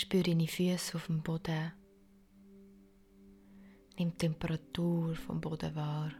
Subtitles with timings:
[0.00, 1.72] Spür deine Füße auf dem Boden.
[3.98, 6.10] Nimm die Temperatur vom Boden wahr.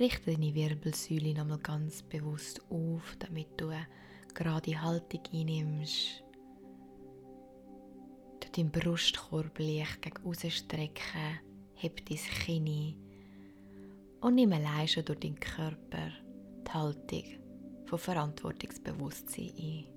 [0.00, 3.86] Richte deine Wirbelsäule nochmal ganz bewusst auf, damit du eine
[4.34, 6.24] gerade Haltung einnimmst.
[8.40, 11.38] Du deinen Brustkorb leicht gegen rausstrecken,
[11.76, 12.96] heb dein Kinn
[14.20, 16.10] und nimm allein schon durch deinen Körper
[16.66, 17.24] die Haltung
[17.86, 19.91] von Verantwortungsbewusstsein ein.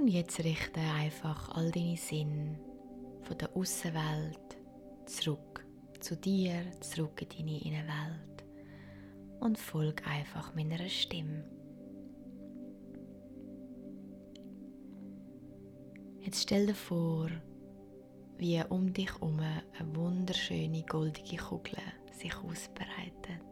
[0.00, 2.58] Und jetzt richte einfach all deine Sinne
[3.20, 4.56] von der Außenwelt
[5.04, 5.62] zurück
[6.00, 8.44] zu dir, zurück in deine Innenwelt
[9.40, 11.44] und folg einfach meiner Stimme.
[16.20, 17.28] Jetzt stell dir vor,
[18.38, 21.76] wie um dich herum eine wunderschöne goldige Kugel
[22.10, 23.44] sich ausbreitet.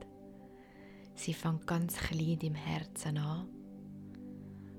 [1.14, 3.57] Sie fängt ganz klein im Herzen an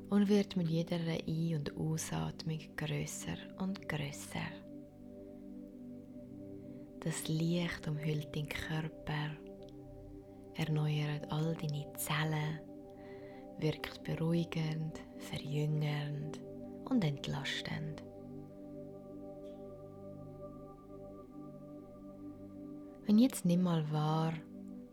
[0.10, 4.50] und wird mit jeder Ein- und Ausatmung größer und größer.
[7.02, 9.32] Das Licht umhüllt deinen Körper,
[10.56, 12.60] erneuert all deine Zellen,
[13.60, 16.42] wirkt beruhigend, verjüngernd
[16.90, 18.04] und entlastend.
[23.08, 24.34] Und jetzt nimm mal wahr,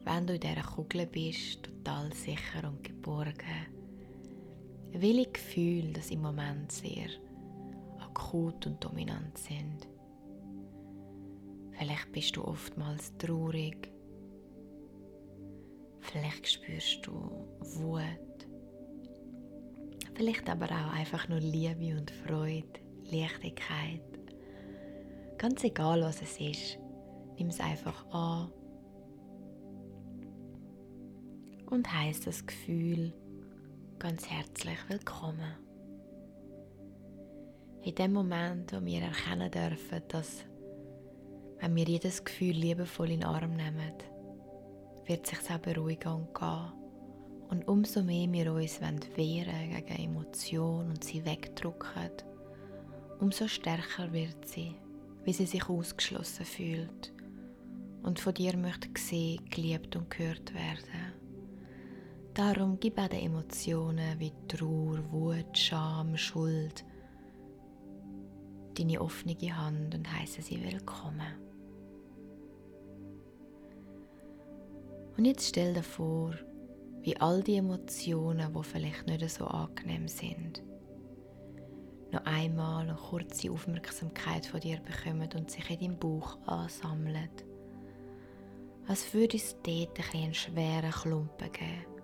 [0.05, 3.76] wenn du in dieser Kugel bist, total sicher und geborgen,
[5.01, 7.09] welche Gefühle das im Moment sehr
[7.99, 9.89] akut und dominant sind.
[11.73, 13.93] Vielleicht bist du oftmals traurig.
[16.01, 17.13] Vielleicht spürst du
[17.61, 18.49] Wut.
[20.15, 22.81] Vielleicht aber auch einfach nur Liebe und Freude,
[23.11, 24.01] Leichtigkeit.
[25.37, 26.79] Ganz egal, was es ist,
[27.37, 28.51] nimm es einfach an
[31.71, 33.13] und heißt das Gefühl
[33.99, 35.55] ganz herzlich willkommen.
[37.83, 40.45] In dem Moment, wo wir erkennen dürfen, dass
[41.61, 43.95] wenn wir jedes Gefühl liebevoll in den Arm nehmen,
[45.07, 46.73] wird sich auch beruhigen und gehen.
[47.49, 52.11] Und umso mehr wir uns wehren gegen Emotionen und sie wegdrücken,
[53.21, 54.75] umso stärker wird sie,
[55.25, 57.15] wie sie sich ausgeschlossen fühlt
[58.03, 61.26] und von dir möchte gesehen, geliebt und gehört werden.
[62.37, 66.85] Darum gib auch den Emotionen wie Trauer, Wut, Scham, Schuld
[68.79, 71.33] deine offene Hand und heiße sie willkommen.
[75.17, 76.35] Und jetzt stell dir vor,
[77.01, 80.63] wie all die Emotionen, die vielleicht nicht so angenehm sind,
[82.13, 87.31] noch einmal eine kurze Aufmerksamkeit von dir bekommen und sich in deinem Bauch ansammeln.
[88.87, 91.96] Als würde es dort ein einen schweren Klumpen geben.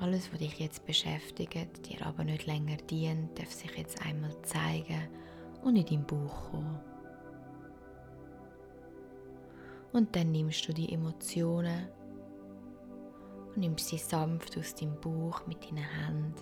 [0.00, 5.08] Alles, was dich jetzt beschäftigt, dir aber nicht länger dient, darf sich jetzt einmal zeigen
[5.62, 6.80] und in deinem Bauch kommen.
[9.92, 11.88] Und dann nimmst du die Emotionen
[13.48, 16.34] und nimmst sie sanft aus deinem Bauch mit deinen Händen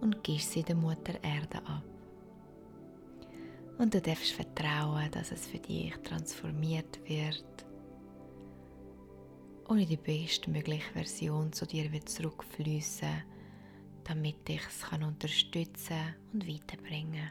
[0.00, 1.84] und gibst sie der Mutter Erde ab.
[3.78, 7.66] Und du darfst vertrauen, dass es für dich transformiert wird
[9.68, 13.22] und in die bestmögliche Version zu dir wird zurückfließen,
[14.04, 17.30] damit dich es kann unterstützen und weiterbringen.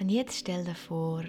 [0.00, 1.24] Und jetzt stell dir vor,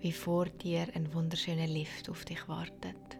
[0.00, 3.18] wie vor dir ein wunderschöner Lift auf dich wartet.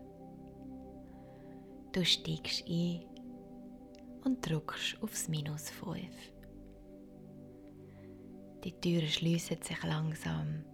[1.92, 3.04] Du steigst ein
[4.24, 6.06] und drückst aufs Minus 5.
[8.64, 10.64] Die Türen schließen sich langsam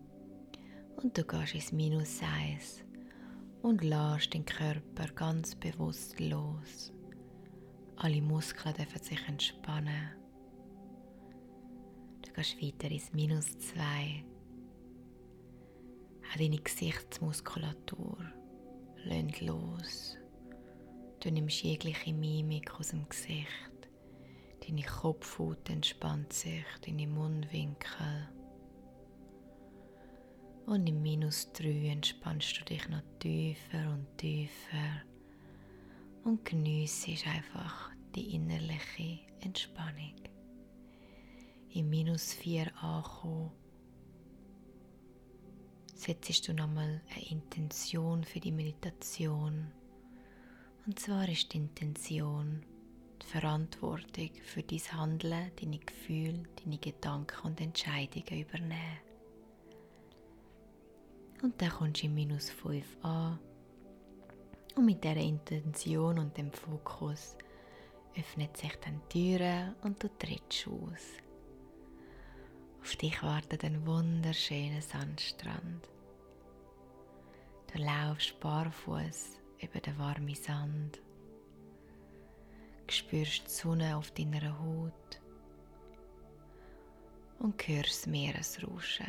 [0.96, 2.84] und du gehst ins Minus 1
[3.62, 6.92] und lässt den Körper ganz bewusst los.
[7.96, 10.24] Alle Muskeln dürfen sich entspannen
[12.34, 14.24] gehst weiter ins Minus 2.
[16.28, 18.18] Auch deine Gesichtsmuskulatur
[19.04, 20.18] lönt los.
[21.20, 23.48] Du nimmst jegliche Mimik aus dem Gesicht.
[24.66, 28.28] Deine Kopfhaut entspannt sich, deine Mundwinkel.
[30.66, 35.02] Und im Minus 3 entspannst du dich noch tiefer und tiefer
[36.24, 40.14] und geniessest einfach die innerliche Entspannung
[41.74, 43.50] im Minus 4 ankommen,
[45.94, 49.72] setzt du nochmal eine Intention für die Meditation.
[50.86, 52.62] Und zwar ist die Intention
[53.20, 59.03] die Verantwortung für dein Handeln, deine Gefühle, deine Gedanken und Entscheidungen übernehmen.
[61.42, 63.38] Und dann kommst du im Minus 5 an
[64.76, 67.36] Und mit der Intention und dem Fokus
[68.16, 71.20] öffnet sich dann die Türe und du trittst aus.
[72.80, 75.88] Auf dich wartet ein wunderschöner Sandstrand.
[77.72, 81.00] Du laufst barfuß über den warmen Sand.
[82.88, 85.20] Spürst die Sonne auf deiner Haut
[87.38, 89.08] und hörst das Meeresrauschen.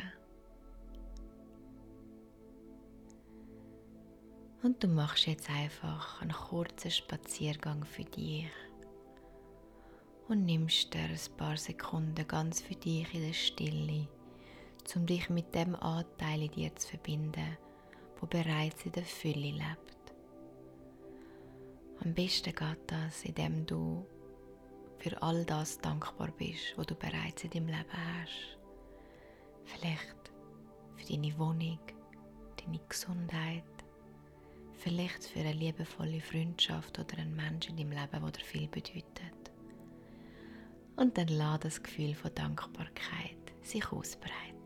[4.66, 8.50] Und du machst jetzt einfach einen kurzen Spaziergang für dich
[10.26, 14.08] und nimmst dir ein paar Sekunden ganz für dich in der Stille,
[14.96, 17.56] um dich mit dem Anteil in dir zu verbinden,
[18.20, 20.12] wo bereits in der Fülle lebt.
[22.02, 24.04] Am besten geht das, indem du
[24.98, 28.58] für all das dankbar bist, was du bereits in deinem Leben hast.
[29.62, 30.32] Vielleicht
[30.96, 31.78] für deine Wohnung,
[32.56, 33.62] deine Gesundheit,
[34.76, 39.50] vielleicht für eine liebevolle Freundschaft oder einen Menschen in deinem Leben, der dir viel bedeutet.
[40.96, 44.56] Und dann lass das Gefühl von Dankbarkeit sich ausbreiten.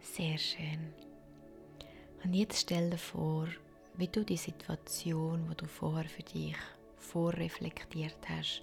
[0.00, 0.92] Sehr schön.
[2.24, 3.46] Und jetzt stell dir vor,
[3.98, 6.54] wie du die Situation, wo du vorher für dich
[6.98, 8.62] vorreflektiert hast,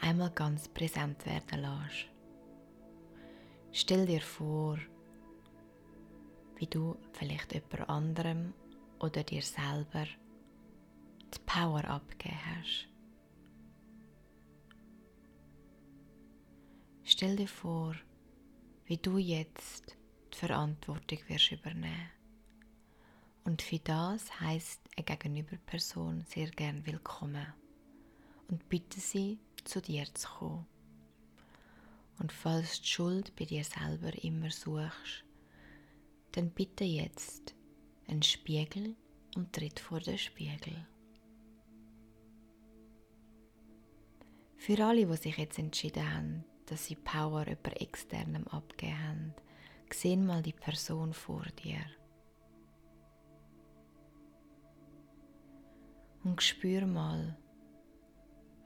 [0.00, 2.06] einmal ganz präsent werden lässt.
[3.70, 4.78] Stell dir vor,
[6.56, 8.52] wie du vielleicht jemand anderem
[8.98, 10.06] oder dir selber
[11.32, 12.88] die Power abgegeben hast.
[17.04, 17.94] Stell dir vor,
[18.86, 19.96] wie du jetzt
[20.32, 22.10] die Verantwortung wirst übernehmen.
[23.44, 27.46] Und für das heißt eine Gegenüberperson sehr gern willkommen
[28.48, 30.66] und bitte sie, zu dir zu kommen.
[32.18, 35.24] Und falls die Schuld bei dir selber immer suchst,
[36.32, 37.54] dann bitte jetzt
[38.08, 38.96] einen Spiegel
[39.36, 40.86] und tritt vor den Spiegel.
[44.56, 49.34] Für alle, die sich jetzt entschieden haben, dass sie Power über externem abgegeben haben,
[49.92, 51.84] sehen mal die Person vor dir.
[56.24, 57.36] Und spür mal,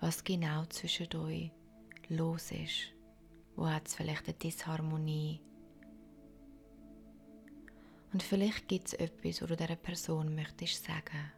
[0.01, 1.51] was genau zwischen euch
[2.09, 2.95] los ist.
[3.57, 5.41] Wo hat es vielleicht eine Disharmonie?
[8.13, 11.33] Und vielleicht gibt es etwas, wo du dieser Person möchtest sagen.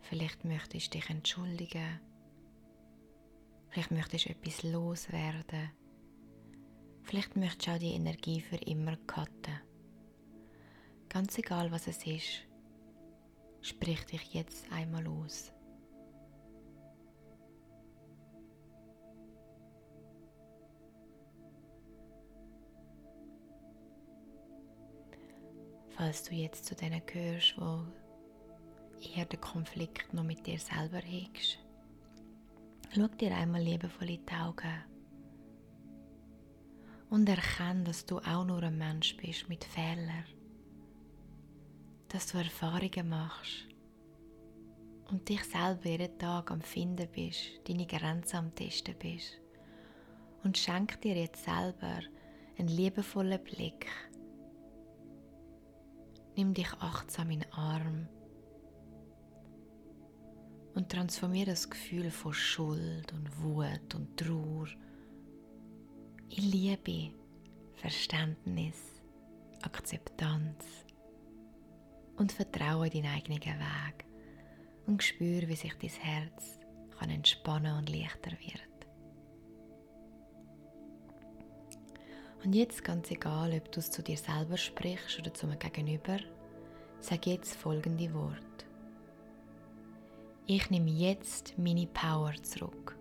[0.00, 2.00] Vielleicht möchtest du dich entschuldigen.
[3.68, 5.70] Vielleicht möchtest du etwas loswerden.
[7.02, 9.60] Vielleicht möchtest du auch die Energie für immer cutten.
[11.10, 12.47] Ganz egal, was es ist,
[13.60, 15.52] sprich dich jetzt einmal aus.
[25.98, 27.84] falls du jetzt zu denen gehörst, wo
[29.14, 31.58] eher den Konflikt noch mit dir selber hegst.
[32.94, 34.84] Schau dir einmal liebevoll in die Augen
[37.10, 40.24] und erkenne, dass du auch nur ein Mensch bist mit Fehlern,
[42.08, 43.66] dass du Erfahrungen machst
[45.10, 49.40] und dich selber jeden Tag am Finden bist, deine Grenzen am Testen bist.
[50.44, 52.00] Und schenk dir jetzt selber
[52.56, 53.86] einen liebevollen Blick
[56.38, 58.06] Nimm dich achtsam in den Arm
[60.76, 64.68] und transformiere das Gefühl von Schuld und Wut und Trauer
[66.28, 67.12] in Liebe,
[67.74, 69.02] Verständnis,
[69.62, 70.64] Akzeptanz
[72.18, 74.04] und vertraue deinen eigenen Weg
[74.86, 76.58] und spüre, wie sich dein Herz
[76.98, 78.62] kann entspannen und leichter wird.
[82.44, 86.18] Und jetzt ganz egal, ob du es zu dir selber sprichst oder zum Gegenüber,
[87.00, 88.42] sag jetzt folgende Worte.
[90.46, 92.96] Ich nehme jetzt meine Power zurück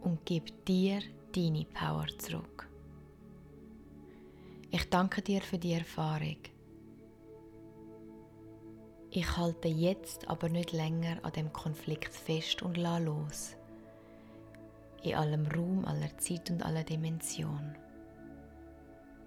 [0.00, 1.00] und gebe dir
[1.34, 2.68] deine Power zurück.
[4.70, 6.38] Ich danke dir für die Erfahrung.
[9.10, 13.56] Ich halte jetzt aber nicht länger an dem Konflikt fest und la los.
[15.02, 17.74] In allem Raum, aller Zeit und aller Dimension.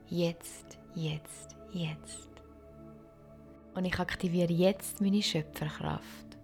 [0.08, 2.30] Jetzt, jetzt, jetzt.
[3.74, 6.38] Und ich aktiviere jetzt meine Schöpferkraft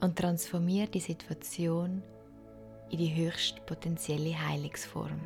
[0.00, 2.00] und transformiere die Situation
[2.90, 5.20] in die höchst potenzielle Heilungsform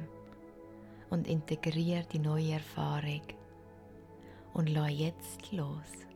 [1.11, 3.23] und integriere die neue Erfahrung
[4.54, 6.13] und lasse jetzt los.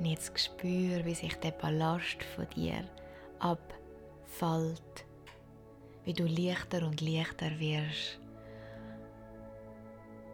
[0.00, 2.82] Und jetzt spür, wie sich der Ballast von dir
[3.38, 5.04] abfällt,
[6.06, 8.18] wie du leichter und leichter wirst.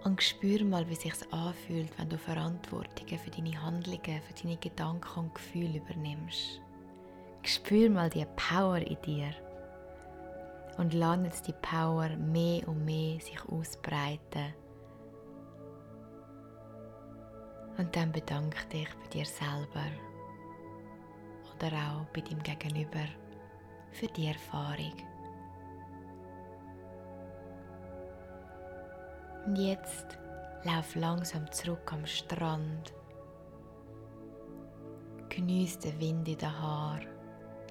[0.04, 5.18] Und spür mal, wie sich anfühlt, wenn du Verantwortung für deine Handlungen, für deine Gedanken
[5.18, 6.61] und Gefühle übernimmst.
[7.42, 9.35] Spür mal die Power in dir
[10.78, 14.54] und lass jetzt die Power mehr und mehr sich ausbreiten.
[17.78, 19.85] Und dann bedanke dich bei dir selber
[21.54, 23.06] oder auch bei deinem Gegenüber
[23.92, 24.92] für die Erfahrung.
[29.47, 30.18] Und jetzt
[30.64, 32.92] lauf langsam zurück am Strand.
[35.28, 37.06] Genieß den Wind in den Haaren,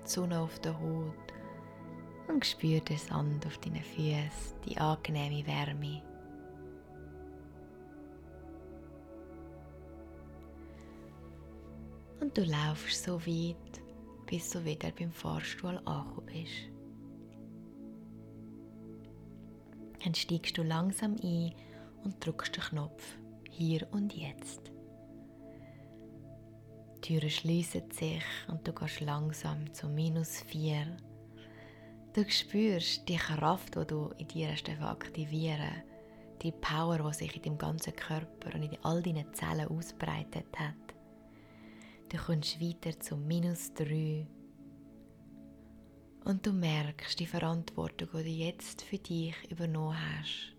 [0.04, 1.34] die Sonne auf der Haut
[2.28, 6.02] und spür den Sand auf deinen Füßen, die angenehme Wärme.
[12.36, 13.82] Du laufst so weit,
[14.25, 16.70] bis du wieder beim Fahrstuhl angekommen bist.
[20.04, 21.54] Dann steigst du langsam ein
[22.04, 23.18] und drückst den Knopf
[23.50, 24.72] hier und jetzt.
[26.98, 30.98] Die Türen schließen sich und du gehst langsam zu minus 4.
[32.13, 35.84] Du spürst die Kraft, die du in dir aktivieren
[36.42, 40.95] die Power, die sich in deinem ganzen Körper und in all deinen Zellen ausbreitet hat.
[42.10, 44.28] Du kommst weiter zu minus 3
[46.24, 50.54] und du merkst die Verantwortung, die du jetzt für dich übernommen hast.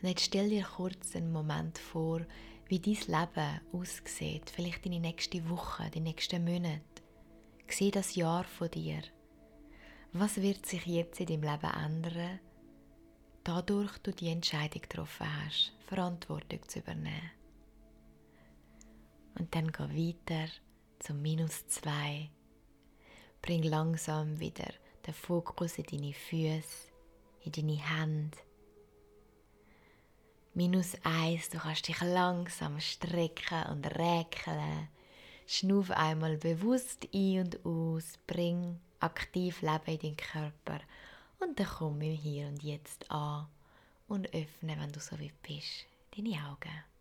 [0.00, 2.22] Und jetzt stell dir kurz einen Moment vor,
[2.66, 6.80] wie dein Leben aussieht, vielleicht deine nächste Woche, die nächsten Monate.
[7.68, 9.02] Sieh das Jahr von dir.
[10.12, 12.40] Was wird sich jetzt in deinem Leben ändern,
[13.44, 17.30] dadurch du die Entscheidung getroffen hast, Verantwortung zu übernehmen?
[19.38, 20.50] Und dann geh weiter
[20.98, 22.30] zum Minus 2
[23.46, 24.72] Bring langsam wieder
[25.06, 26.90] den Fokus in deine Füße,
[27.44, 28.36] in deine Hände.
[30.52, 34.88] Minus eins, du kannst dich langsam strecken und räkeln.
[35.46, 40.80] Schnuff einmal bewusst ein und aus, bring aktiv Leben in deinen Körper
[41.38, 43.46] und dann komm im Hier und Jetzt an
[44.08, 46.95] und öffne, wenn du so weit bist, deine Augen.